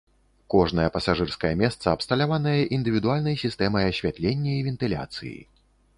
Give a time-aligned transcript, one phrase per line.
[0.53, 5.37] Кожнае пасажырскае месца абсталяванае індывідуальнай сістэмай асвятлення і вентыляцыі.